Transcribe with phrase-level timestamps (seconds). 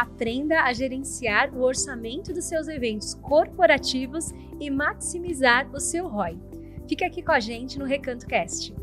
[0.00, 6.38] Aprenda a gerenciar o orçamento dos seus eventos corporativos e maximizar o seu ROI.
[6.88, 8.74] Fica aqui com a gente no Recanto Cast.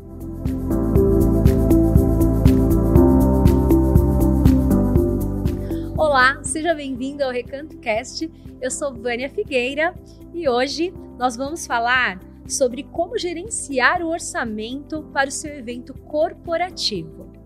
[5.96, 8.30] Olá, seja bem-vindo ao Recanto Cast.
[8.60, 9.92] Eu sou Vânia Figueira
[10.32, 17.37] e hoje nós vamos falar sobre como gerenciar o orçamento para o seu evento corporativo.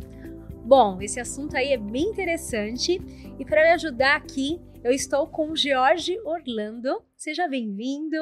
[0.64, 3.00] Bom, esse assunto aí é bem interessante
[3.38, 7.02] e para me ajudar aqui, eu estou com o George Orlando.
[7.16, 8.16] Seja bem-vindo.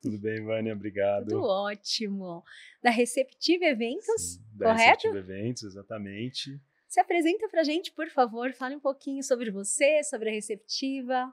[0.00, 0.72] Tudo bem, Vânia?
[0.72, 1.28] Obrigado.
[1.28, 2.44] Tudo ótimo.
[2.80, 5.08] Da Receptive Eventos, Sim, da correto?
[5.08, 6.60] Receptive Eventos, exatamente.
[6.88, 8.52] Se apresenta para a gente, por favor.
[8.52, 11.32] Fale um pouquinho sobre você, sobre a Receptiva.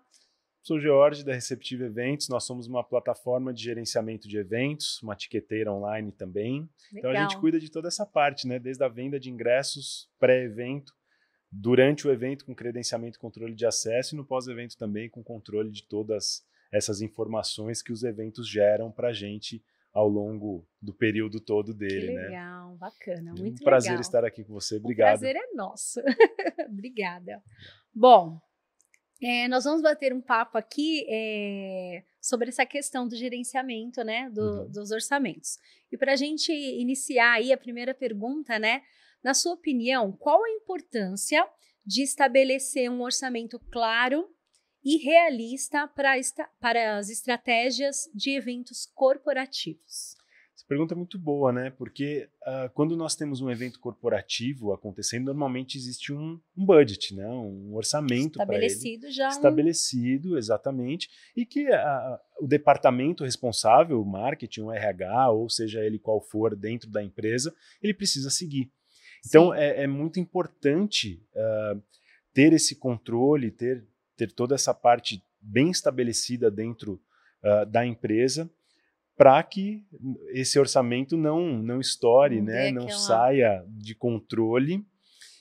[0.67, 2.27] Sou George da Receptive Eventos.
[2.27, 6.70] Nós somos uma plataforma de gerenciamento de eventos, uma etiqueteira online também.
[6.91, 6.98] Legal.
[6.98, 8.59] Então a gente cuida de toda essa parte, né?
[8.59, 10.91] Desde a venda de ingressos pré-evento,
[11.49, 15.71] durante o evento com credenciamento e controle de acesso e no pós-evento também com controle
[15.71, 21.40] de todas essas informações que os eventos geram para a gente ao longo do período
[21.40, 22.24] todo dele, que né?
[22.24, 24.02] legal, bacana, muito um prazer legal.
[24.02, 24.76] estar aqui com você.
[24.76, 25.18] O Obrigado.
[25.18, 26.02] prazer é nosso.
[26.70, 27.41] Obrigada.
[27.96, 28.41] Bom,
[29.21, 34.41] é, nós vamos bater um papo aqui é, sobre essa questão do gerenciamento, né, do-
[34.63, 34.71] Uhum.
[34.71, 35.57] dos orçamentos.
[35.91, 38.82] E para a gente iniciar aí a primeira pergunta, né,
[39.24, 41.48] na sua opinião, qual a importância
[41.85, 44.29] de estabelecer um orçamento claro
[44.84, 50.15] e realista para, esta- para as estratégias de eventos corporativos?
[50.58, 51.70] Essa pergunta é muito boa, né?
[51.70, 57.27] Porque ah, quando nós temos um evento corporativo acontecendo, normalmente existe um, um budget, né?
[57.27, 61.68] um orçamento para ele Estabelecido já um- estabelecido, exatamente, e que
[62.41, 67.53] o departamento responsável, o marketing, o RH, ou seja ele qual for dentro da empresa,
[67.80, 68.72] ele precisa seguir.
[69.28, 71.78] Então é, é muito importante ah,
[72.34, 77.00] ter esse controle, ter, ter toda essa parte bem estabelecida dentro
[77.44, 78.50] ah, da empresa
[79.18, 79.84] para que
[80.29, 84.86] esse orçamento não não estoure, Não né, não aquela- saia de controle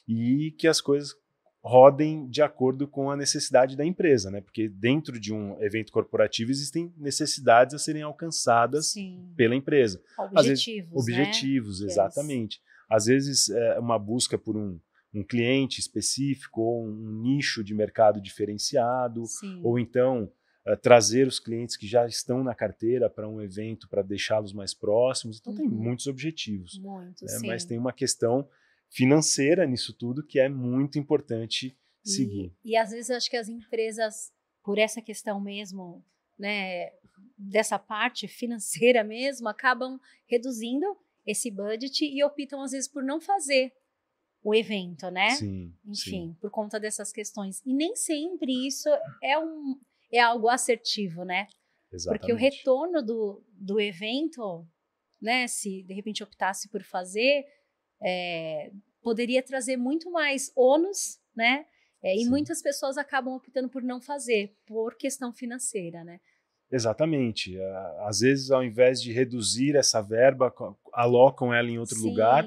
[0.08, 1.14] e que as coisas
[1.62, 4.40] rodem de acordo com a necessidade da empresa, né?
[4.40, 9.32] Porque dentro de um evento corporativo existem necessidades a serem alcançadas Sim.
[9.36, 10.00] pela empresa.
[10.34, 11.18] Às vezes, Objetivos, né?
[11.22, 12.60] Objetivos, exatamente.
[12.88, 14.78] Às vezes é uma busca por um,
[15.12, 19.60] um cliente específico ou um nicho de mercado diferenciado, Sim.
[19.64, 20.30] ou então
[20.66, 24.74] eh, trazer os clientes que já estão na carteira para um evento para deixá-los mais
[24.74, 25.38] próximos.
[25.38, 25.74] Então tem Uhum.
[25.74, 27.28] muitos objetivos, Muito, né?
[27.30, 27.46] sim.
[27.46, 28.48] mas tem uma questão
[28.90, 32.54] financeira nisso tudo que é muito importante seguir.
[32.64, 34.32] E, e às vezes acho que as empresas,
[34.62, 36.04] por essa questão mesmo,
[36.38, 36.90] né,
[37.36, 40.86] dessa parte financeira mesmo, acabam reduzindo
[41.26, 43.72] esse budget e optam às vezes por não fazer
[44.42, 45.30] o evento, né?
[45.30, 47.60] Sim, Enfim, sim, por conta dessas questões.
[47.66, 48.88] E nem sempre isso
[49.20, 49.76] é um
[50.12, 51.46] é algo assertivo, né?
[51.92, 52.20] exatamente.
[52.20, 54.66] Porque o retorno do, do evento,
[55.20, 57.44] né, se de repente optasse por fazer,
[58.02, 58.70] é,
[59.02, 61.66] poderia trazer muito mais ônus, né?
[62.02, 62.30] É, e Sim.
[62.30, 66.20] muitas pessoas acabam optando por não fazer, por questão financeira, né?
[66.70, 67.58] Exatamente.
[67.60, 70.52] Ah, Às vezes, ao invés de reduzir essa verba,
[70.92, 72.44] alocam ela em outro Sim, lugar.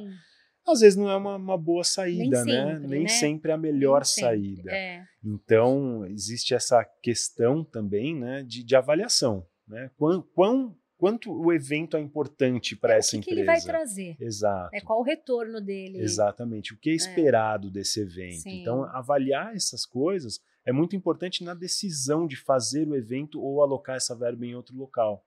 [0.71, 2.73] Às vezes não é uma, uma boa saída, né?
[2.73, 3.07] sempre, Nem né?
[3.09, 4.71] sempre é a melhor nem saída.
[4.71, 9.45] É, Então, existe essa questão também né, de, de avaliação.
[9.67, 9.89] Né?
[9.97, 13.39] Quão, quão- quanto o evento é importante para essa o que, empresa?
[13.39, 14.17] ele vai trazer?
[14.19, 14.69] Exato.
[14.75, 15.99] É, qual o retorno dele?
[15.99, 16.73] Exatamente.
[16.73, 18.41] O que é esperado desse evento?
[18.41, 18.61] Sim.
[18.61, 23.95] Então, avaliar essas coisas é muito importante na decisão de fazer o evento ou alocar
[23.95, 25.23] essa verba em outro local.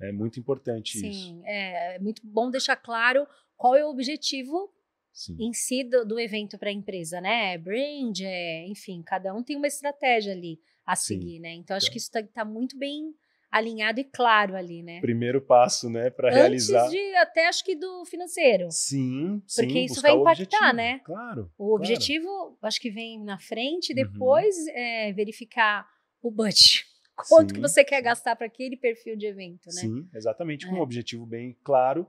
[0.00, 1.20] É muito importante isso.
[1.28, 3.26] Sim, é, é muito bom deixar claro
[3.56, 4.70] qual é o objetivo
[5.16, 5.34] Sim.
[5.40, 7.56] em si do, do evento para a empresa, né?
[7.56, 11.14] Brand, é, enfim, cada um tem uma estratégia ali a Sim.
[11.14, 11.54] seguir, né?
[11.54, 13.14] Então acho Então- que isso está muito bem
[13.50, 15.00] alinhado e claro ali, né?
[15.00, 16.38] Primeiro passo, né, para Antes
[16.68, 16.88] realizar.
[16.90, 18.66] de até acho que do financeiro.
[18.70, 19.62] Sim, sim.
[19.62, 20.72] Porque isso vai impactar, objetivo.
[20.74, 20.98] né?
[20.98, 21.50] Claro.
[21.56, 23.96] O objetivo acho que vem na frente, Uhum.
[23.96, 25.88] depois é, verificar
[26.22, 26.84] o budget.
[27.30, 29.80] Quanto que Sim, você quer gastar para aquele perfil de evento, né?
[29.80, 30.66] Sim, exatamente.
[30.66, 30.78] Com É.
[30.78, 32.06] um objetivo bem claro,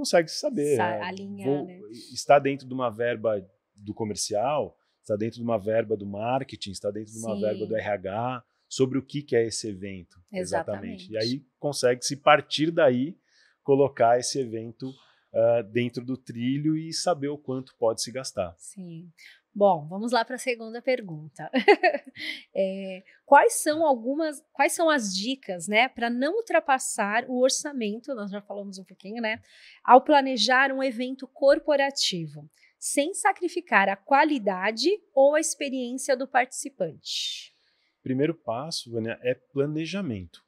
[0.00, 0.76] consegue saber.
[0.76, 1.00] Sa- né?
[1.02, 1.80] alinhar, né?
[2.12, 6.90] Está dentro de uma verba do comercial, está dentro de uma verba do marketing, está
[6.90, 7.40] dentro de uma Sim.
[7.42, 10.18] verba do RH, sobre o que, que é esse evento.
[10.32, 11.10] Exatamente.
[11.12, 13.18] E aí consegue-se partir daí
[13.62, 14.92] colocar esse evento
[15.34, 18.54] ah, dentro do trilho e saber o quanto pode se gastar.
[18.56, 19.10] Sim.
[19.52, 21.50] Bom, vamos lá para a segunda pergunta.
[22.54, 28.14] É, quais são algumas, quais são as dicas, né, para não ultrapassar o orçamento?
[28.14, 29.40] Nós já falamos um pouquinho, né,
[29.84, 32.48] ao planejar um evento corporativo.
[32.78, 37.54] sem sacrificar a qualidade ou a experiência do participante?
[38.02, 40.42] Primeiro passo, Vânia, é planejamento.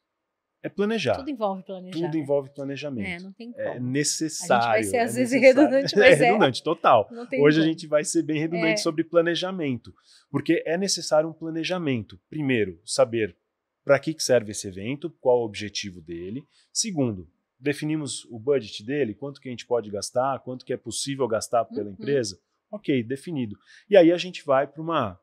[0.62, 1.16] É planejar.
[1.16, 1.98] Tudo envolve planejar.
[1.98, 3.06] Tudo envolve planejamento.
[3.08, 3.64] É, não tem como.
[3.66, 4.64] É necessário.
[4.64, 5.68] A gente vai ser é às vezes necessário.
[5.70, 6.26] redundante, mas é é.
[6.26, 7.08] redundante, total.
[7.10, 7.68] Não tem Hoje como.
[7.68, 8.76] a gente vai ser bem redundante É.
[8.76, 9.92] sobre planejamento,
[10.30, 12.18] porque é necessário um planejamento.
[12.30, 13.36] Primeiro, saber
[13.84, 16.44] para que serve esse evento, qual o objetivo dele.
[16.72, 17.28] Segundo,
[17.58, 21.64] definimos o budget dele, quanto que a gente pode gastar, quanto que é possível gastar
[21.64, 21.92] pela Uhum.
[21.92, 22.38] empresa.
[22.70, 23.56] Ok, definido.
[23.90, 25.18] E aí a gente vai para uma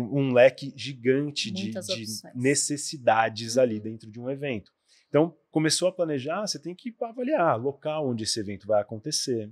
[0.00, 2.04] um leque gigante de, de
[2.34, 3.82] necessidades ali Uhum.
[3.82, 4.72] dentro de um evento.
[5.08, 9.50] Então, começou a planejar, você tem que avaliar local onde esse evento vai acontecer,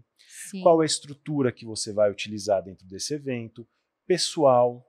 [0.50, 0.62] Sim.
[0.62, 3.66] qual é a estrutura que você vai utilizar dentro desse evento,
[4.06, 4.86] pessoal,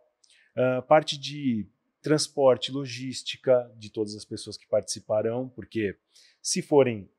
[0.55, 1.67] ah, parte de
[2.01, 5.97] transporte, logística de todas as pessoas que participarão, porque
[6.41, 7.09] se forem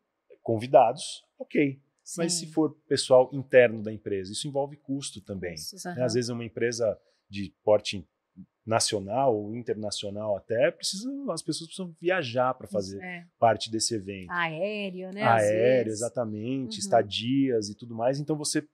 [0.43, 1.81] convidados, ok.
[2.16, 2.46] Mas Sim.
[2.46, 5.54] se for pessoal interno da empresa, isso envolve custo também.
[5.54, 5.96] Custos, né?
[6.02, 6.98] Às vezes uma empresa
[7.28, 8.04] de porte
[8.70, 13.26] nacional ou internacional até precisa, as pessoas precisam viajar para fazer É.
[13.38, 15.22] parte desse evento Aéreo, né?
[15.22, 16.78] aéreo, exatamente, Uhum.
[16.78, 18.19] estadias e tudo mais.
[18.20, 18.67] Então você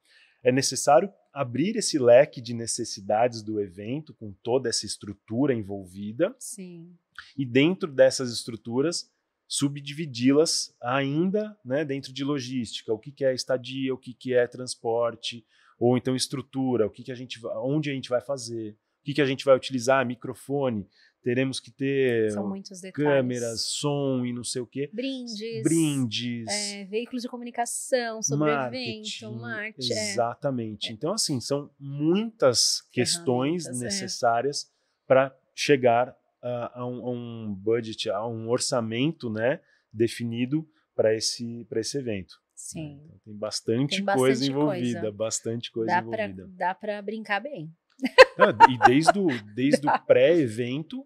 [0.44, 6.94] é necessário abrir esse leque de necessidades do evento com toda essa estrutura envolvida Sim.
[7.37, 9.10] e dentro dessas estruturas
[9.48, 14.46] subdividi-las ainda, né, dentro de logística, o que, que é estadia, o que, que é
[14.46, 15.44] transporte,
[15.78, 18.76] ou então estrutura, o que, que a gente, onde a gente vai fazer,
[19.06, 20.87] que, que a gente vai utilizar, microfone,
[21.23, 23.08] teremos que ter São muitos detalhes.
[23.11, 25.62] câmeras, som e não sei o quê Brindes.
[25.62, 29.93] brindes, é, veículos de comunicação sobre marketing, evento, marketing.
[29.93, 30.11] é.
[30.12, 30.93] Exatamente.
[30.93, 33.73] Então, assim, são muitas questões é.
[33.73, 34.70] necessárias
[35.06, 39.61] para chegar a, a um, a um budget, a um orçamento né,
[39.93, 42.35] definido para esse, pra esse evento.
[42.35, 42.47] né?
[42.55, 43.00] Sim.
[43.05, 45.17] Então, tem bastante, Tem coisa bastante envolvida, coisa.
[45.17, 46.49] bastante coisa Dá pra, envolvida.
[46.56, 47.70] dá pra brincar bem.
[48.38, 51.02] Ah, e desde o, desde o pré-evento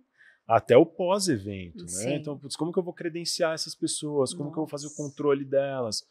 [0.48, 2.16] até o pós-evento, né?
[2.16, 4.34] Então, putz, como que eu vou credenciar essas pessoas?
[4.34, 5.02] Como que eu vou fazer o Nossa.
[5.02, 6.02] controle delas?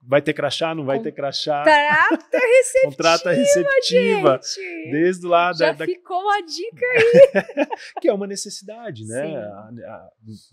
[0.00, 0.72] Vai ter crachá?
[0.76, 1.64] Não vai ter crachá?
[1.64, 4.40] Trata receptiva, Contrata receptiva.
[4.40, 4.90] gente!
[4.92, 6.86] Desde lá Já da, da- ficou a dica
[8.00, 9.36] que é uma necessidade, né?
[9.36, 10.10] A- a-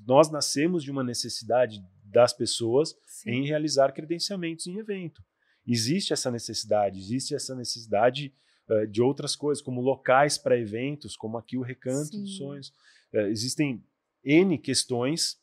[0.08, 3.30] nós nascemos de uma necessidade das pessoas Sim.
[3.30, 5.22] em realizar credenciamentos em evento.
[5.68, 8.34] Existe essa necessidade, existe essa necessidade
[8.70, 12.22] eh, de outras coisas, como locais para eventos, como aqui o Recanto Sim.
[12.22, 12.74] dos Sonhos.
[13.14, 13.84] Eh, existem
[14.24, 15.40] N questões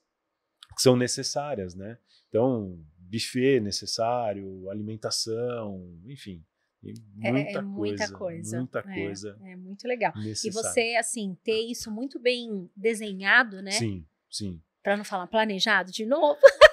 [0.75, 1.99] que são necessárias, né?
[2.29, 6.43] Então, buffet necessário, alimentação, enfim,
[6.83, 8.57] tem É- muita, é muita coisa, coisa.
[8.57, 10.13] muita É, coisa É muito legal.
[10.17, 10.53] E necessária.
[10.53, 13.71] você, assim, ter isso muito bem desenhado, né?
[13.73, 14.61] Sim, sim.
[14.83, 16.39] Pra não falar planejado de novo.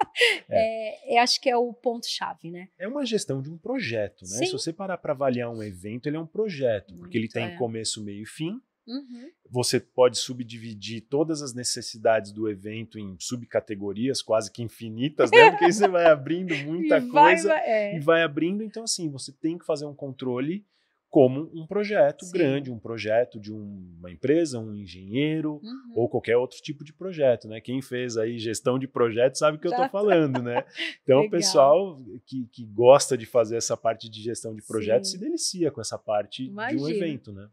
[0.48, 2.68] É, eu acho que é o ponto-chave, né?
[2.78, 4.28] É uma gestão de um projeto, né?
[4.38, 4.46] Sim.
[4.46, 7.44] Se você parar para avaliar um evento, ele é um projeto, porque ele Muito, tem
[7.46, 7.56] é.
[7.56, 8.60] começo, meio e fim.
[8.86, 9.30] Uhum.
[9.50, 15.50] Você pode subdividir todas as necessidades do evento em subcategorias quase que infinitas, né?
[15.50, 17.96] Porque aí você vai abrindo muita E vai, coisa vai- é.
[17.96, 18.62] e vai abrindo.
[18.62, 20.64] Então, assim, você tem que fazer um controle
[21.08, 22.32] como um projeto Sim.
[22.32, 25.92] grande, um projeto de uma empresa, um engenheiro, Uhum.
[25.94, 27.60] ou qualquer outro tipo de projeto, né?
[27.60, 30.64] Quem fez aí gestão de projeto sabe o que eu Já estou falando, né?
[31.02, 35.12] Então, o pessoal que, que gosta de fazer essa parte de gestão de projeto Sim.
[35.12, 37.48] se delicia com essa parte de um evento, né?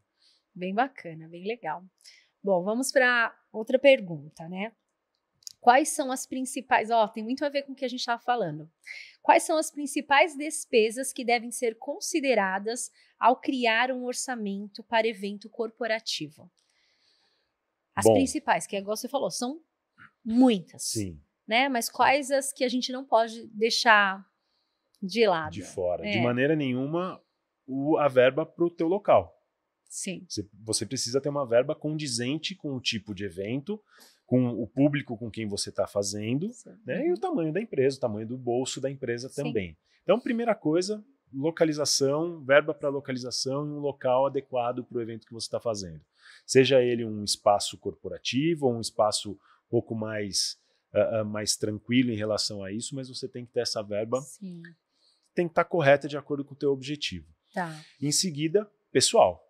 [0.53, 1.83] Bem bacana, bem legal.
[2.43, 4.73] Bom, vamos para outra pergunta, né?
[5.63, 6.91] Quais são as principais?
[6.91, 8.69] Ó, tem muito a ver com o que a gente estava falando.
[9.21, 15.49] Quais são as principais despesas que devem ser consideradas ao criar um orçamento para evento
[15.49, 16.51] corporativo?
[17.95, 18.11] As Bom.
[18.11, 19.61] principais, que é igual você falou, são
[20.25, 21.17] muitas, Sim,
[21.47, 21.69] né?
[21.69, 24.21] Mas quais as que a gente não pode deixar
[25.01, 25.53] de lado?
[25.53, 26.05] de fora.
[26.05, 26.11] É.
[26.11, 27.23] De maneira nenhuma
[27.65, 29.33] o, a verba para o teu local.
[29.93, 30.25] Sim.
[30.27, 33.79] Você, você precisa ter uma verba condizente com o tipo de evento,
[34.25, 36.49] com o público com quem você está fazendo,
[36.83, 37.05] né?
[37.05, 39.43] E o tamanho da empresa, o tamanho do bolso da empresa Sim.
[39.43, 39.77] também.
[40.01, 45.33] Então, primeira coisa, localização, verba para localização e um local adequado para o evento que
[45.33, 46.01] você está fazendo.
[46.43, 50.57] Seja ele um espaço corporativo ou um espaço um pouco mais,
[50.91, 54.19] ah, ah, mais tranquilo em relação a isso, mas você tem que ter essa verba,
[54.21, 54.63] Sim.
[55.35, 57.31] tem que estar correta de acordo com o teu objetivo.
[57.53, 57.79] Tá.
[58.01, 59.42] Em seguida, pessoal.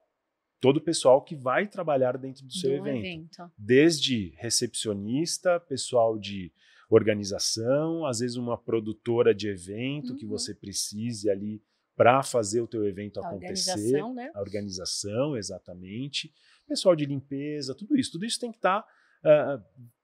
[0.63, 3.51] Todo o pessoal que vai trabalhar dentro do seu Do evento evento.
[3.57, 6.53] desde recepcionista, pessoal de
[6.89, 10.31] organização, às vezes uma produtora de evento que Uhum.
[10.31, 11.61] você precise ali
[11.95, 14.31] para fazer o teu evento A acontecer, organização, né?
[14.33, 16.33] a organização, exatamente,
[16.67, 18.85] pessoal de limpeza, tudo isso, tudo isso tem que estar
[19.23, 19.61] ah,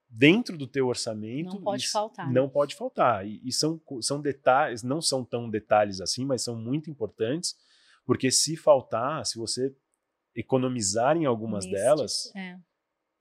[0.10, 1.54] dentro do teu orçamento.
[1.56, 2.34] Não pode faltar, né?
[2.34, 3.26] Não pode faltar.
[3.26, 7.56] E, e são, são detalhes, não são tão detalhes assim, mas são muito importantes,
[8.06, 9.76] Porque se faltar, se você
[10.40, 12.58] economizar em algumas delas, é.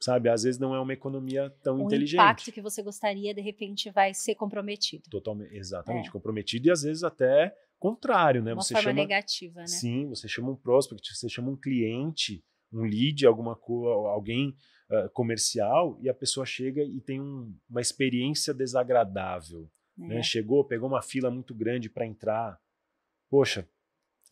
[0.00, 2.20] sabe, às vezes não é uma economia tão o inteligente.
[2.20, 5.08] impacto que você gostaria, de repente, vai ser comprometido.
[5.10, 6.12] Totalmente, exatamente, É.
[6.12, 8.52] comprometido e às vezes até contrário, né?
[8.54, 9.66] Uma você forma chama, negativa, né?
[9.66, 14.54] sim, você chama um prospect, você chama um cliente, um lead, alguma coisa, alguém
[14.90, 20.18] ah, comercial e a pessoa chega e tem um- uma experiência desagradável, né?
[20.18, 20.22] É.
[20.22, 22.58] Chegou, pegou uma fila muito grande para entrar,
[23.28, 23.68] poxa,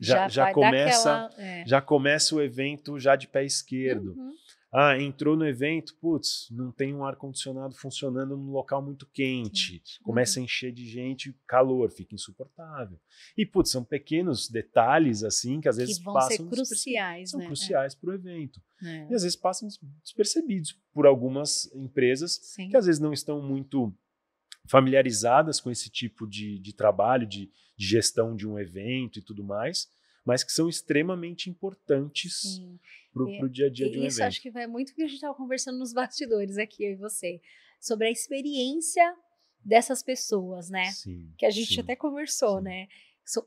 [0.00, 1.64] já, já, começa, aquela- é.
[1.66, 4.12] já começa o evento já de pé esquerdo.
[4.16, 4.32] Uhum.
[4.78, 9.80] Ah, entrou no evento, putz, não tem um ar-condicionado funcionando num local muito quente.
[10.02, 12.98] Começa a encher de gente, calor, fica insuportável.
[13.38, 17.40] E, putz, são pequenos detalhes, assim, que às vezes que vão passam ser cruciais, São
[17.40, 17.46] né?
[17.46, 18.60] cruciais para o evento.
[18.84, 19.06] É.
[19.10, 22.68] E às vezes passam des- despercebidos por algumas empresas Sim.
[22.68, 23.94] que às vezes não estão muito
[24.68, 29.44] familiarizadas com esse tipo de, de trabalho, de, de gestão de um evento e tudo
[29.44, 29.88] mais,
[30.24, 32.60] mas que são extremamente importantes
[33.12, 34.28] para o É, dia a dia de um isso evento.
[34.28, 36.96] acho que vai muito do que a gente estava conversando nos bastidores aqui, eu e
[36.96, 37.40] você,
[37.80, 39.14] sobre a experiência
[39.64, 40.84] dessas pessoas, né?
[40.92, 41.80] Sim, Que a gente sim.
[41.80, 42.64] até conversou, sim.
[42.64, 42.88] né?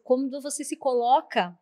[0.04, 1.58] Como você se coloca,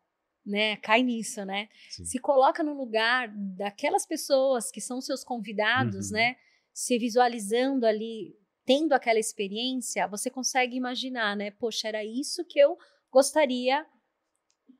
[0.45, 0.77] né?
[0.77, 1.67] Cai nisso, né?
[1.89, 2.05] sim.
[2.05, 6.13] Se coloca no lugar daquelas pessoas que são seus convidados, Uhum.
[6.17, 6.35] né?
[6.73, 8.35] Se visualizando ali,
[8.67, 11.49] tendo aquela experiência, você consegue imaginar, né?
[11.51, 12.77] Poxa, era isso que eu
[13.09, 13.85] gostaria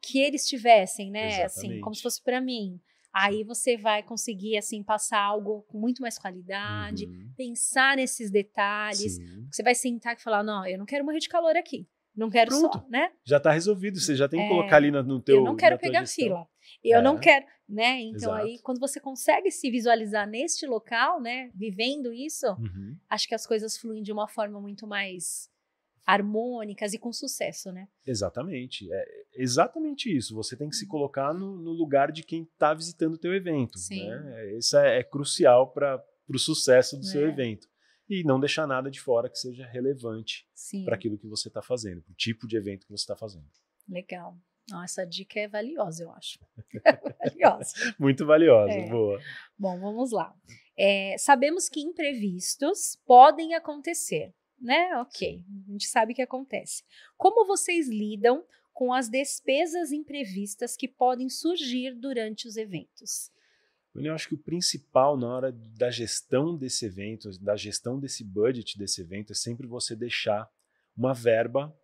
[0.02, 1.44] que eles tivessem, né?
[1.46, 1.98] Assim, como Exatamente.
[1.98, 2.80] se fosse para mim.
[3.14, 9.16] Aí você vai conseguir assim passar algo com muito mais qualidade, Uhum, pensar nesses detalhes.
[9.16, 9.48] sim.
[9.50, 11.88] Você vai sentar e falar: "Não, eu não quero morrer de calor aqui.
[12.14, 12.90] Não quero só, Pronto.
[12.90, 13.12] né?
[13.26, 15.56] Já está resolvido, você já tem que É, colocar ali no, no teu eu não
[15.56, 16.46] quero pegar fila.
[16.84, 17.02] Eu É.
[17.02, 18.00] não quero, né?
[18.02, 18.64] Então aí Exato.
[18.64, 23.78] quando você consegue se visualizar neste local, né, vivendo isso, Uhum, acho que as coisas
[23.78, 25.50] fluem de uma forma muito mais
[26.06, 27.88] harmônicas e com sucesso, né?
[28.06, 28.88] Exatamente.
[28.92, 29.06] É
[29.36, 30.34] exatamente isso.
[30.36, 30.90] Você tem que se Uhum.
[30.92, 33.78] colocar no, no lugar de quem está visitando o teu evento.
[33.78, 34.08] Sim.
[34.10, 34.56] Né?
[34.58, 37.30] Isso é, é crucial para o sucesso do seu É.
[37.30, 37.68] evento.
[38.10, 40.48] E não deixar nada de fora que seja relevante
[40.86, 43.50] para aquilo que você está fazendo, para o tipo de evento que você está fazendo.
[43.86, 44.38] Legal.
[44.70, 46.40] Não, essa dica é valiosa, eu acho.
[47.24, 47.96] valiosa.
[47.98, 48.90] Muito valiosa, É.
[48.90, 49.20] boa.
[49.58, 50.36] Bom, vamos lá.
[50.78, 54.96] É, sabemos que imprevistos podem acontecer, né?
[54.98, 56.84] Ok, a gente sabe que acontece.
[57.18, 58.44] Como vocês lidam
[58.74, 63.32] com as despesas imprevistas que podem surgir durante os eventos?
[63.96, 68.78] Eu acho que o principal na hora da gestão desse evento, da gestão desse budget
[68.78, 70.48] desse evento, é sempre você deixar
[70.96, 71.76] uma verba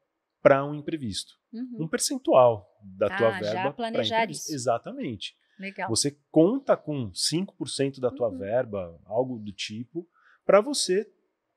[0.44, 1.34] para um imprevisto.
[1.52, 3.62] Uhum, Um percentual da tua Ah, já verba.
[3.62, 4.54] pra planejar isso.
[4.54, 5.36] Exatamente.
[5.58, 5.88] legal.
[5.90, 8.38] Você conta com 5% da tua Uhum.
[8.40, 10.06] verba, algo do tipo,
[10.46, 11.08] para você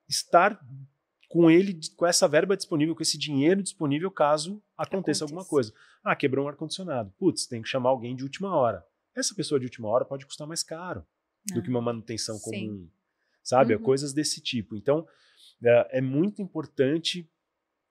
[0.08, 0.60] estar
[1.28, 5.72] com ele, com essa verba disponível, com esse dinheiro disponível caso aconteça alguma Aconteça.
[5.72, 5.74] coisa.
[6.04, 7.10] Ah, quebrou um ar-condicionado.
[7.18, 8.84] Putz, tem que chamar alguém de última hora.
[9.16, 11.04] Essa pessoa de última hora pode custar mais caro
[11.52, 12.68] do que uma manutenção Ah, sim.
[12.68, 12.90] comum.
[13.42, 13.74] Sabe?
[13.74, 13.82] Uhum.
[13.82, 14.76] Coisas desse tipo.
[14.76, 15.06] Então,
[15.64, 17.28] é, é muito importante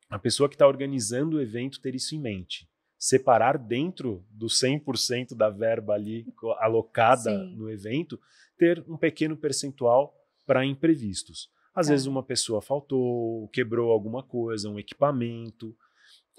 [0.10, 2.68] a pessoa que está organizando o evento ter isso em mente.
[2.98, 6.26] Separar dentro do 100% da verba ali
[6.60, 7.56] alocada Sim.
[7.56, 8.20] no evento,
[8.58, 11.50] ter um pequeno percentual para imprevistos.
[11.74, 11.92] Às Tá.
[11.94, 15.76] vezes uma pessoa faltou, quebrou alguma coisa, um equipamento.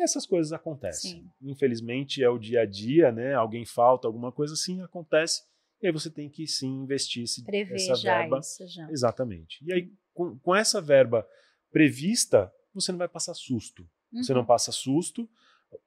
[0.01, 1.23] Essas coisas acontecem.
[1.23, 1.31] Sim.
[1.43, 3.35] Infelizmente é o dia a dia, né?
[3.35, 5.43] Alguém falta, alguma coisa assim acontece.
[5.83, 8.91] E aí você tem que sim investir esse, Prever essa já verba isso, já.
[8.91, 9.63] Exatamente.
[9.63, 11.27] E aí, com, com essa verba
[11.71, 13.87] prevista, você não vai passar susto.
[14.13, 14.39] Você Uhum.
[14.39, 15.29] não passa susto.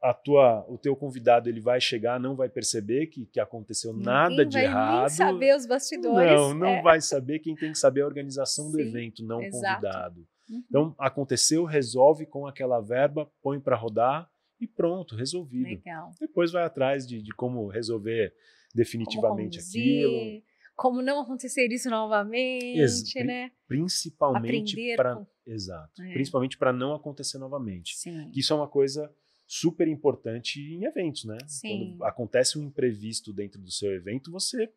[0.03, 4.29] A tua, o teu convidado ele vai chegar, não vai perceber que, que aconteceu nada
[4.29, 5.00] Ninguém de vai errado.
[5.00, 6.31] Nem saber os bastidores.
[6.34, 6.81] Não, não é.
[6.81, 7.39] vai saber.
[7.39, 9.81] Quem tem que saber é a organização do Sim, evento, não o exato.
[9.81, 10.27] convidado.
[10.50, 10.63] Uhum.
[10.67, 14.29] Então, aconteceu, resolve com aquela verba, põe para rodar
[14.60, 15.63] e pronto, resolvido.
[15.69, 16.12] Legal.
[16.19, 18.34] Depois vai atrás de, de como resolver
[18.75, 20.43] definitivamente como aquilo.
[20.75, 23.51] Como não acontecer isso novamente, Ex- né?
[23.67, 26.13] Principalmente para exato, É.
[26.13, 27.98] principalmente para não acontecer novamente.
[27.98, 28.32] Sim.
[28.36, 29.13] Isso é uma coisa
[29.48, 31.38] super importante em eventos, né?
[31.48, 31.91] Sim.
[31.98, 34.72] Quando acontece um imprevisto dentro do seu evento, você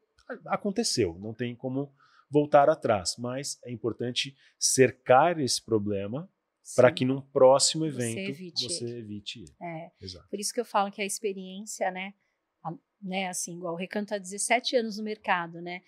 [0.46, 1.92] aconteceu, não tem como
[2.30, 6.30] voltar atrás, mas é importante cercar esse problema
[6.76, 9.52] para que num próximo Você evento evite você evite ele.
[9.60, 10.26] É, Exato.
[10.30, 12.14] por isso que eu falo que a experiência, né?
[12.64, 15.82] a- né assim, igual o Recanto há 17 anos no mercado, né?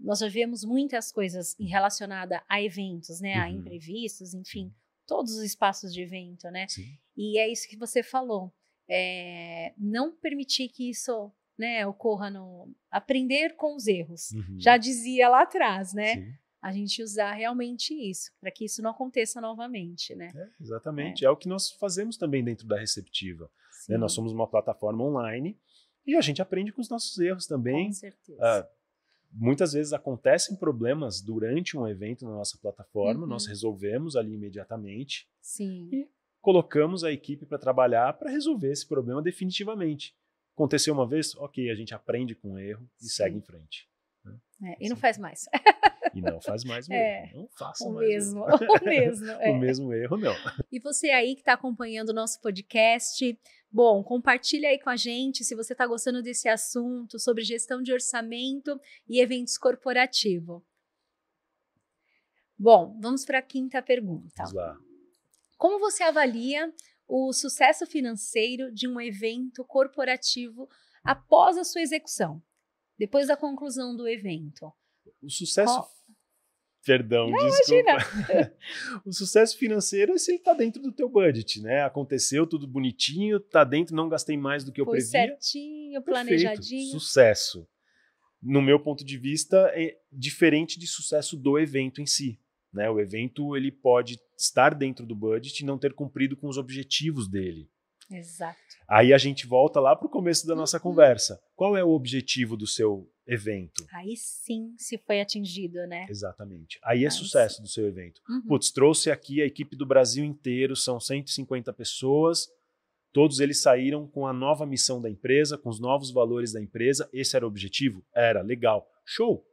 [0.00, 3.34] Nós já vemos muitas coisas em relacionada a eventos, né?
[3.34, 3.56] A Uhum.
[3.58, 4.72] imprevistos, enfim,
[5.06, 6.66] todos os espaços de evento, né?
[6.68, 6.86] Sim.
[7.16, 8.52] E é isso que você falou.
[8.88, 12.74] É, não permitir que isso né, ocorra no.
[12.90, 14.30] Aprender com os erros.
[14.32, 14.56] Uhum.
[14.58, 16.14] Já dizia lá atrás, né?
[16.14, 16.32] Sim.
[16.62, 20.30] A gente usar realmente isso, para que isso não aconteça novamente, né?
[20.34, 21.24] É, exatamente.
[21.24, 21.30] É.
[21.30, 23.50] o que nós fazemos também dentro da Receptiva.
[23.88, 23.96] né?
[23.96, 25.58] Nós somos uma plataforma online
[26.06, 27.86] E a gente aprende com os nossos erros também.
[27.86, 28.38] Com certeza.
[28.42, 28.68] Ah,
[29.32, 33.28] muitas vezes acontecem problemas durante um evento na nossa plataforma, Uhum.
[33.28, 35.88] nós resolvemos ali imediatamente Sim.
[35.92, 36.08] e
[36.40, 40.14] colocamos a equipe para trabalhar para resolver esse problema definitivamente.
[40.54, 43.08] Aconteceu uma vez, ok, a gente aprende com o erro e Sim.
[43.10, 43.88] segue em frente.
[44.62, 45.46] É, e não faz mais.
[46.14, 47.40] E não faz mais o É, erro.
[47.42, 48.46] Não faça O mais o mesmo.
[48.48, 48.58] erro.
[48.82, 49.30] O mesmo.
[49.30, 49.50] é.
[49.50, 50.34] O mesmo erro, não.
[50.70, 53.38] E você aí que está acompanhando o nosso podcast,
[53.70, 57.92] bom, compartilha aí com a gente se você está gostando desse assunto sobre gestão de
[57.92, 60.62] orçamento e eventos corporativos.
[62.58, 64.30] Bom, vamos para a quinta pergunta.
[64.36, 64.76] Vamos lá.
[65.56, 66.72] Como você avalia
[67.08, 70.68] o sucesso financeiro de um evento corporativo
[71.02, 72.42] após a sua execução,
[72.98, 74.72] depois da conclusão do evento?
[75.22, 75.72] O sucesso.
[75.74, 75.90] Qual-
[76.84, 78.52] Perdão, desculpa.
[79.04, 81.82] o sucesso financeiro é se ele está dentro do teu budget, né?
[81.82, 85.10] Aconteceu tudo bonitinho, tá dentro, não gastei mais do que eu Foi previa.
[85.10, 86.04] certinho, Perfeito.
[86.04, 86.90] planejadinho.
[86.90, 87.68] Sucesso.
[88.42, 92.40] No meu ponto de vista, é diferente de sucesso do evento em si.
[92.72, 92.88] Né?
[92.88, 97.28] O evento ele pode estar dentro do budget e não ter cumprido com os objetivos
[97.28, 97.68] dele.
[98.10, 98.58] Exato.
[98.88, 100.82] Aí a gente volta lá para o começo da nossa Uhum.
[100.82, 101.40] conversa.
[101.54, 103.86] Qual é o objetivo do seu evento?
[103.92, 106.06] Aí sim se foi atingido, né?
[106.10, 106.78] Exatamente.
[106.82, 108.20] Aí é Aí sucesso do seu evento.
[108.28, 108.42] Uhum.
[108.42, 112.48] Putz, trouxe aqui a equipe do Brasil inteiro, são 150 pessoas.
[113.12, 117.08] Todos eles saíram com a nova missão da empresa, com os novos valores da empresa.
[117.12, 118.04] Esse era o objetivo?
[118.14, 118.88] Era, legal.
[119.04, 119.46] Show.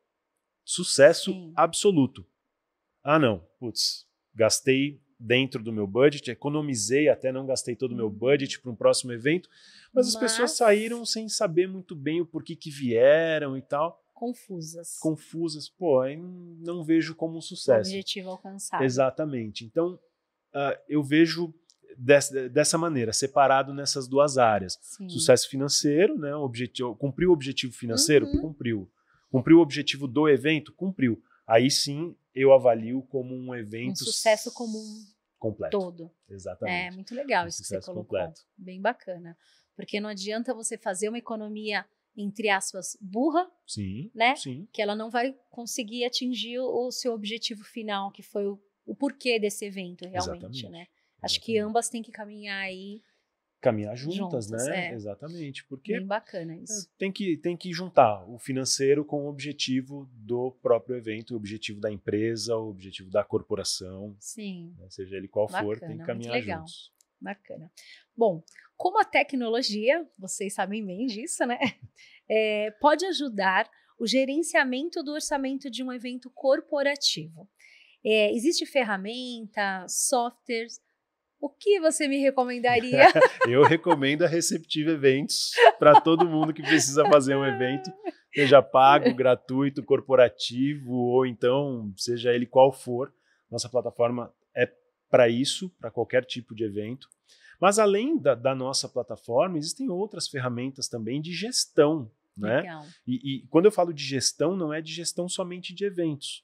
[0.64, 1.54] Sucesso Sim.
[1.56, 2.26] absoluto.
[3.04, 3.48] Ah, não.
[3.60, 8.12] Putz, gastei dentro do meu budget, economizei, até não gastei todo o meu Uhum.
[8.14, 9.50] budget para um próximo evento,
[9.94, 14.04] mas, as pessoas Mas- saíram sem saber muito bem o porquê que vieram e tal,
[14.14, 14.98] Confusas.
[15.00, 15.70] confusas.
[15.70, 17.90] Pô, aí não, vejo como um O sucesso.
[17.90, 18.84] objetivo alcançado.
[18.84, 19.66] Exatamente.
[19.66, 20.00] Então,
[20.54, 21.54] ah, eu vejo
[21.98, 24.78] dessa, dessa maneira, separado nessas duas áreas.
[24.82, 25.10] Sim.
[25.10, 26.36] Sucesso financeiro, né?
[26.36, 28.26] Objetivo, cumpriu o objetivo financeiro?
[28.28, 28.42] Uhum.
[28.42, 28.90] Cumpriu.
[29.32, 30.72] Cumpriu o objetivo do evento?
[30.74, 31.22] Cumpriu.
[31.46, 35.06] Aí sim eu avalio como um evento Um sucesso comum
[35.40, 35.78] completo.
[35.78, 36.12] todo.
[36.30, 36.96] É Exatamente.
[36.96, 38.18] muito legal Um isso que você sucesso colocou.
[38.20, 38.42] completo.
[38.58, 39.38] Bem bacana.
[39.76, 41.86] Porque não adianta você fazer uma economia,
[42.16, 44.36] entre aspas, burra, Sim, né?
[44.36, 44.68] sim.
[44.74, 49.40] Que ela não vai conseguir atingir o seu objetivo final, que foi o, o porquê
[49.40, 50.70] desse evento, realmente, Exatamente.
[50.70, 50.88] né?
[51.22, 53.02] Acho que ambas têm que caminhar aí.
[53.60, 54.90] Caminhar juntas, Juntas, né?
[54.90, 54.94] é.
[54.94, 55.66] Exatamente.
[55.66, 56.88] Porque Bem bacana isso.
[56.98, 61.80] tem que, tem que juntar o financeiro com o objetivo do próprio evento, o objetivo
[61.80, 64.76] da empresa, o objetivo da corporação, Sim.
[64.78, 64.88] né?
[64.90, 66.60] seja ele qual for, Bacana, tem que caminhar legal.
[66.60, 66.92] juntos.
[67.20, 67.72] Bacana.
[68.16, 68.44] Bom,
[68.76, 71.58] como a tecnologia, vocês sabem bem disso, né?
[72.30, 77.50] É, pode ajudar o gerenciamento do orçamento de um evento corporativo.
[78.06, 80.82] É, existe ferramenta, softwares.
[81.40, 83.06] O que você me recomendaria?
[83.48, 87.92] Eu recomendo a Receptive Eventos para todo mundo que precisa fazer um evento,
[88.34, 93.14] seja pago, gratuito, corporativo, ou então, seja ele qual for.
[93.52, 94.72] Nossa plataforma é
[95.10, 97.08] para isso, para qualquer tipo de evento.
[97.60, 102.12] Mas além da, da nossa plataforma, existem outras ferramentas também de gestão.
[102.36, 102.62] Né?
[102.62, 102.86] Legal.
[103.06, 106.44] E, e quando eu falo de gestão, não é de gestão somente de eventos.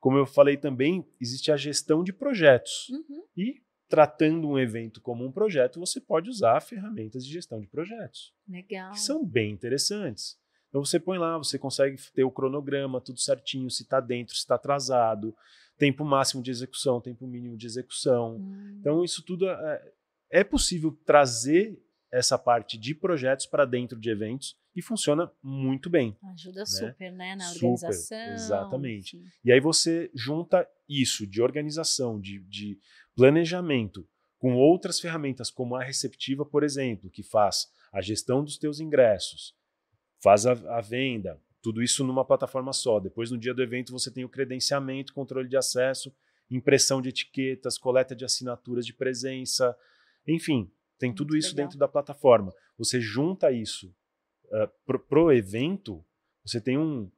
[0.00, 2.88] Como eu falei também, existe a gestão de projetos.
[2.90, 3.24] Uhum.
[3.36, 3.63] E
[3.94, 8.90] tratando um evento como um projeto, você pode usar ferramentas de gestão de projetos, Legal.
[8.90, 10.36] que são bem interessantes.
[10.68, 14.40] Então você põe lá, você consegue ter o cronograma, tudo certinho, se está dentro, se
[14.40, 15.32] está atrasado,
[15.78, 18.38] tempo máximo de execução, tempo mínimo de execução.
[18.38, 19.92] Hum, Então isso tudo é,
[20.30, 21.80] é possível trazer
[22.10, 26.16] essa parte de projetos para dentro de eventos e funciona muito bem.
[26.32, 27.36] ajuda super, né?
[27.36, 28.32] Na Super, organização.
[28.32, 29.16] exatamente.
[29.16, 29.26] enfim.
[29.44, 32.78] E aí você junta isso de organização, de, de
[33.14, 34.06] planejamento,
[34.38, 39.54] com outras ferramentas, como a receptiva, por exemplo, que faz a gestão dos teus ingressos,
[40.22, 43.00] faz a, a venda, tudo isso numa plataforma só.
[43.00, 46.14] Depois, no dia do evento, você tem o credenciamento, controle de acesso,
[46.50, 49.74] impressão de etiquetas, coleta de assinaturas de presença,
[50.26, 51.64] enfim, tem Muito tudo isso legal.
[51.64, 52.52] dentro da plataforma.
[52.76, 53.94] Você junta isso
[54.46, 56.04] uh, pro, pro evento,
[56.44, 57.10] você tem um,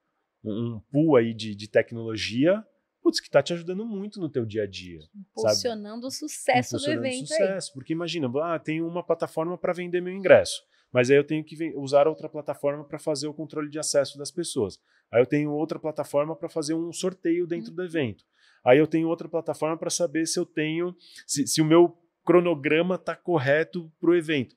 [0.44, 2.64] um pool aí de, de tecnologia,
[3.06, 4.98] putz, que está te ajudando muito no teu dia a dia.
[5.14, 7.26] Impulsionando o sucesso do Impulsionando evento aí.
[7.28, 10.60] sucesso, porque imagina, ah, tem uma plataforma para vender meu ingresso,
[10.92, 14.32] mas aí eu tenho que usar outra plataforma para fazer o controle de acesso das
[14.32, 14.80] pessoas.
[15.12, 17.76] Aí eu tenho outra plataforma para fazer um sorteio dentro Uhum.
[17.76, 18.24] do evento.
[18.64, 20.92] Aí eu tenho outra plataforma para saber se eu tenho,
[21.24, 24.56] se, se o meu cronograma está correto para o evento.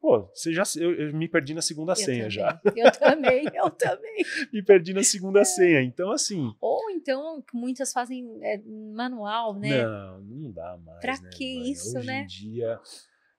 [0.00, 2.60] Pô, você já, eu, eu me perdi na segunda Eu senha também, já.
[2.76, 4.24] Eu também, eu também.
[4.52, 5.82] Me perdi na segunda senha.
[5.82, 6.52] Então, assim.
[6.60, 9.82] Ou então, muitas fazem é, manual, né?
[9.82, 11.00] Não, não dá mais.
[11.00, 11.72] Pra né, que Vânia?
[11.72, 12.22] isso, Hoje né?
[12.22, 12.80] em dia.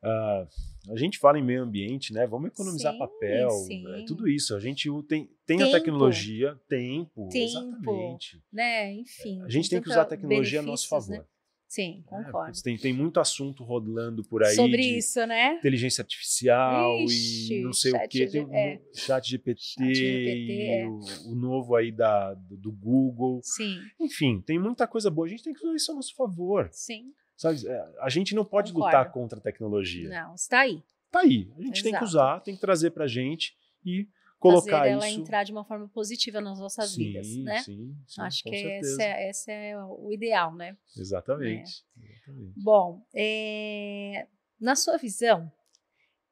[0.01, 2.25] Uh, a gente fala em meio ambiente, né?
[2.27, 3.83] Vamos economizar Sim, papel, sim.
[3.95, 4.55] é tudo isso.
[4.55, 7.37] A gente tem, tem a tecnologia, tempo, Tempo.
[7.37, 8.41] exatamente.
[8.51, 8.93] Né?
[8.93, 9.41] Enfim.
[9.43, 11.23] A gente tem que usar a tecnologia a nosso benefícios, favor.
[11.23, 11.38] né?
[11.69, 12.47] Sim, É, concordo.
[12.47, 15.53] putz, tem, tem muito assunto rolando por aí Sobre isso, né?
[15.59, 18.25] inteligência artificial Ixi, e não sei o que.
[18.27, 18.81] Tem o é.
[18.91, 20.87] chat GPT, Chat GPT, é.
[20.87, 20.99] o,
[21.31, 23.39] o novo aí da, do, do Google.
[23.43, 25.27] Sim, Enfim, tem muita coisa boa.
[25.27, 26.67] A gente tem que usar isso a nosso favor.
[26.71, 27.13] sim.
[27.37, 27.65] Sabe?
[27.65, 28.97] É, A gente não pode Concordo.
[28.97, 30.09] lutar contra a tecnologia.
[30.09, 30.83] Não, está aí.
[31.09, 31.49] Tá aí.
[31.57, 32.03] A gente tem que Exato.
[32.05, 33.53] usar, tem que trazer pra gente
[33.85, 34.07] e
[34.39, 35.19] colocar Fazer ela isso.
[35.19, 37.61] entrar de uma forma positiva nas nossas sim, vidas, né?
[37.61, 40.77] Sim, sim, Acho que esse é, esse é o ideal, né?
[40.97, 41.85] Exatamente.
[41.97, 42.53] exatamente.
[42.55, 44.27] Bom, é,
[44.59, 45.51] na sua visão,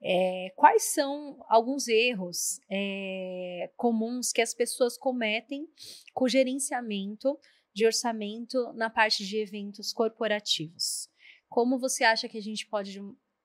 [0.02, 5.68] é, quais são alguns erros é, comuns que as pessoas cometem
[6.14, 7.38] com o gerenciamento
[7.74, 11.10] de orçamento na parte de eventos corporativos?
[11.50, 13.02] Como você acha que a gente pode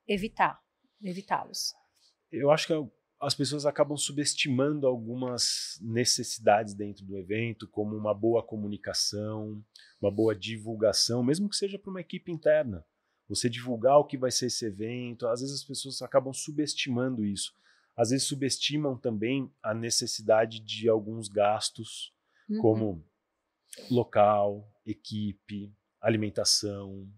[0.07, 0.61] evitar,
[1.03, 1.75] evitá-los?
[2.31, 2.73] Eu acho que
[3.23, 9.65] as pessoas acabam subestimando algumas necessidades dentro do evento, como uma boa comunicação,
[10.01, 12.85] uma boa divulgação, mesmo que seja para uma equipe interna.
[13.29, 17.55] Você divulgar o que vai ser esse evento, às vezes as pessoas acabam subestimando isso.
[17.97, 22.13] Às vezes subestimam também a necessidade de alguns gastos,
[22.51, 22.59] Uhum.
[22.61, 23.05] como
[23.89, 27.09] local, equipe, alimentação.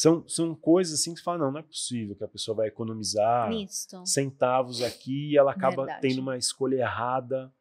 [0.00, 2.68] São, são coisas assim que você fala, não, não é possível que a pessoa vai
[2.68, 4.06] economizar Nisto.
[4.06, 6.02] centavos aqui e ela acaba Verdade.
[6.02, 7.52] tendo uma escolha errada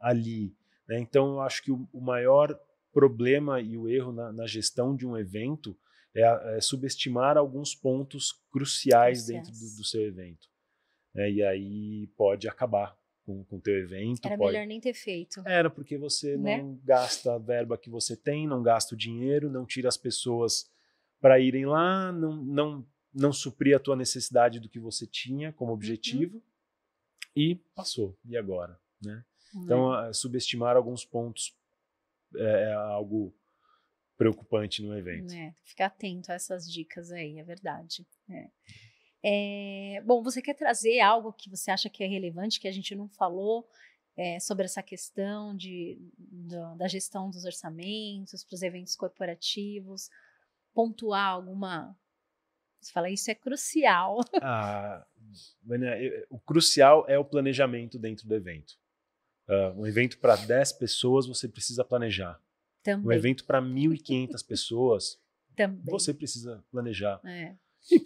[0.00, 0.52] ali.
[0.88, 0.98] né?
[0.98, 2.58] Então, eu acho que o, o maior
[2.92, 5.76] problema e o erro na, na gestão de um evento
[6.16, 10.48] é, é subestimar alguns pontos cruciais dentro do, do seu evento.
[11.14, 11.30] né?
[11.30, 14.26] E aí pode acabar com o teu evento.
[14.26, 14.52] Era pode...
[14.52, 15.42] melhor nem ter feito.
[15.46, 16.58] Era porque você Né?
[16.60, 20.73] não gasta a verba que você tem, não gasta o dinheiro, não tira as pessoas
[21.24, 25.70] para irem lá, não, não, não suprir a tua necessidade do que você tinha como
[25.70, 25.74] Uhum.
[25.78, 26.42] objetivo
[27.34, 28.14] e passou.
[28.26, 28.78] E agora?
[29.02, 29.14] Né?
[29.14, 29.24] né?
[29.64, 31.56] Então, subestimar alguns pontos
[32.36, 33.34] é, é algo
[34.18, 35.32] preocupante no evento.
[35.32, 38.06] É, ficar atento a essas dicas aí, é verdade.
[38.28, 38.50] É.
[39.22, 42.94] É, bom, você quer trazer algo que você acha que é relevante, que a gente
[42.94, 43.66] não falou
[44.14, 50.10] é, sobre essa questão de, do- da gestão dos orçamentos para os eventos corporativos?
[50.74, 51.96] Pontuar alguma.
[52.80, 54.18] Você fala, isso é crucial.
[54.42, 55.06] Ah,
[55.62, 58.74] Vânia, eu- o crucial é o planejamento dentro do evento.
[59.48, 62.38] Ah, um evento para 10 pessoas, você precisa planejar.
[62.38, 63.16] Um Também.
[63.16, 65.18] evento para 1.500 pessoas,
[65.56, 65.82] também.
[65.84, 67.20] você precisa planejar.
[67.24, 67.54] É,
[67.90, 68.02] E,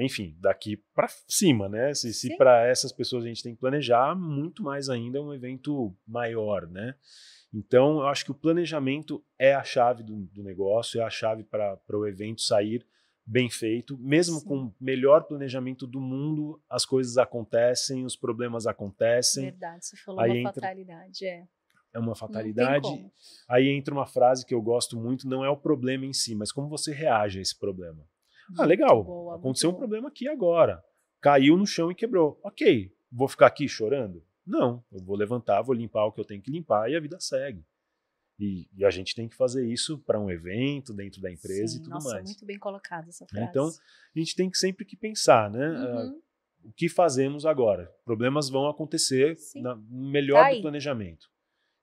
[0.00, 1.92] enfim, daqui para cima, né?
[1.94, 5.34] Se, se para essas pessoas a gente tem que planejar, muito mais ainda é um
[5.34, 6.94] evento maior, né?
[7.52, 11.44] Então, eu acho que o planejamento é a chave do, do negócio, é a chave
[11.44, 12.86] para o evento sair
[13.24, 13.96] bem feito.
[13.98, 14.46] Mesmo Sim.
[14.46, 20.20] com o melhor planejamento do mundo, as coisas acontecem, os problemas acontecem, verdade, você falou
[20.20, 21.26] Aí uma entra- fatalidade.
[21.26, 21.46] É.
[21.94, 22.88] é uma fatalidade.
[23.48, 26.52] Aí entra uma frase que eu gosto muito, não é o problema em si, mas
[26.52, 28.06] como você reage a esse problema.
[28.56, 29.02] Ah, legal.
[29.04, 29.80] Boa, Aconteceu um boa.
[29.80, 30.82] problema aqui agora.
[31.20, 32.38] Caiu no chão e quebrou.
[32.42, 32.92] Ok.
[33.10, 34.22] Vou ficar aqui chorando?
[34.46, 34.84] Não.
[34.92, 37.64] Eu vou levantar, vou limpar o que eu tenho que limpar e a vida segue.
[38.38, 41.78] E, e a gente tem que fazer isso para um evento, dentro da empresa Sim,
[41.78, 42.24] e tudo nossa, mais.
[42.24, 43.46] muito bem colocada essa frase.
[43.50, 45.66] Então, A gente tem que sempre que pensar, né?
[45.76, 46.22] ah, Uhum.
[46.66, 47.92] o que fazemos agora?
[48.04, 51.28] Problemas vão acontecer na- no melhor Tá do planejamento.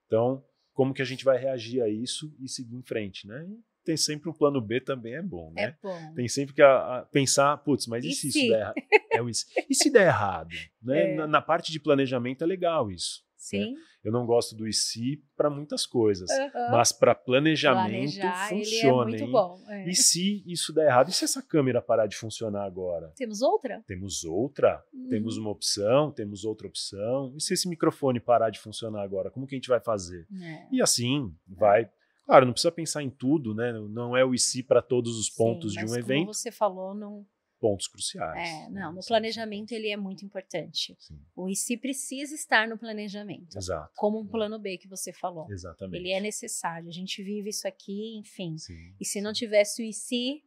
[0.07, 0.41] Então,
[0.73, 3.45] como que a gente vai reagir a isso e seguir em frente, né?
[3.85, 5.63] Tem sempre um plano B também é bom, né?
[5.63, 6.13] É bom.
[6.15, 8.39] Tem sempre que a- a pensar, putz, mas e, se, se?
[8.39, 8.75] isso der errado?
[9.13, 9.45] É o e se.
[9.69, 10.49] E se der errado?
[10.81, 11.13] Né?
[11.13, 11.15] É.
[11.15, 13.23] Na, na parte de planejamento é legal isso.
[13.37, 13.75] Sim.
[14.03, 16.29] Eu não gosto do e se para muitas coisas,
[16.71, 19.09] mas para planejamento Planejar, ele é funciona.
[19.09, 19.31] muito hein?
[19.31, 19.59] bom.
[19.67, 19.87] é.
[19.89, 21.09] E se isso der errado?
[21.09, 23.11] E se essa câmera parar de funcionar agora?
[23.15, 23.83] Temos outra?
[23.87, 24.83] Temos outra?
[25.09, 25.43] Temos Uhum.
[25.43, 26.11] uma opção?
[26.11, 27.33] Temos outra opção?
[27.35, 29.29] E se esse microfone parar de funcionar agora?
[29.31, 30.27] Como que a gente vai fazer?
[30.41, 30.67] É.
[30.71, 31.89] E assim vai.
[32.25, 33.71] Claro, não precisa pensar em tudo, né?
[33.71, 36.51] Não é o se para todos os Sim, pontos de mas um como evento, você
[36.51, 37.25] falou, não.
[37.59, 38.49] pontos cruciais.
[38.49, 38.81] É, né?
[38.81, 40.95] não, no São- planejamento ele é muito importante.
[40.99, 43.91] Sim, O IC precisa estar no planejamento, exato.
[43.95, 45.47] como um plano B que você falou.
[45.51, 45.97] Exatamente.
[45.97, 46.89] Ele é necessário.
[46.89, 48.57] A gente vive isso aqui, enfim.
[48.57, 49.39] Sim, E se não sim.
[49.45, 50.43] tivesse o IC,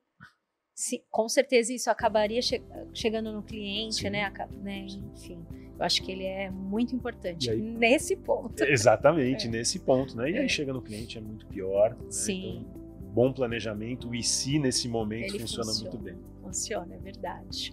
[0.74, 2.62] se- com certeza isso acabaria che-
[2.94, 4.10] chegando no cliente, Sim.
[4.10, 4.30] né?
[4.62, 4.86] Né?
[5.14, 5.44] Enfim,
[5.78, 8.62] eu acho que ele é muito importante aí- nesse ponto.
[8.64, 9.50] Exatamente, É.
[9.50, 10.30] nesse ponto, né?
[10.30, 10.40] E É.
[10.40, 11.90] aí chega no cliente é muito pior.
[11.90, 11.96] né?
[12.10, 12.66] Sim.
[12.66, 12.78] Então,
[13.14, 15.90] bom planejamento, o e se nesse momento Ele funciona, funciona.
[15.90, 16.16] muito bem.
[16.42, 17.72] Funciona, é verdade.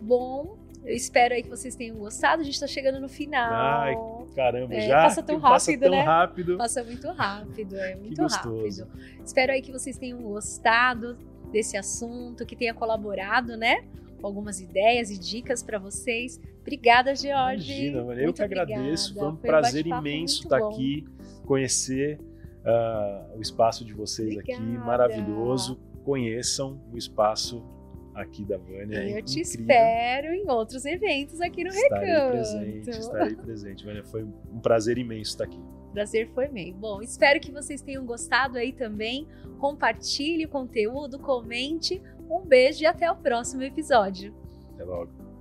[0.00, 2.42] Bom, eu espero aí que vocês tenham gostado.
[2.42, 3.52] A gente tá chegando no final.
[3.52, 3.94] Ai,
[4.34, 6.00] Caramba, É, já passa tão passa rápido, tão né?
[6.02, 6.56] rápido.
[6.56, 8.88] Passa muito rápido, é muito rápido.
[9.24, 11.18] Espero aí que vocês tenham gostado
[11.52, 13.84] desse assunto, que tenha colaborado, né?
[14.22, 16.40] Algumas ideias e dicas para vocês.
[16.60, 17.72] Obrigada, George.
[17.72, 19.14] Imagina, mano, eu que agradeço.
[19.14, 21.04] Foi um foi prazer um imenso estar aqui,
[21.44, 22.20] conhecer
[22.62, 24.62] uh, o espaço de vocês Obrigada.
[24.62, 25.80] aqui, maravilhoso.
[26.04, 27.64] Conheçam o espaço
[28.14, 29.08] aqui da Vânia.
[29.08, 32.32] Eu é te espero em outros eventos aqui no estarei Recanto.
[32.32, 34.04] Presente, estarei presente, Vânia.
[34.04, 35.60] Foi um prazer imenso estar aqui.
[35.92, 36.72] Prazer foi meu.
[36.74, 39.26] Bom, espero que vocês tenham gostado aí também.
[39.58, 42.02] Compartilhe o conteúdo, comente.
[42.32, 44.34] Um beijo e até o próximo episódio.
[44.72, 45.31] Até logo.